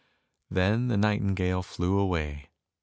[0.49, 2.49] "Then the nightingale flew away.